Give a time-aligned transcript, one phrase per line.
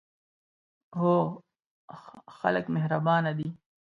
[0.99, 1.15] هو،
[2.39, 3.49] خلک مهربانه دي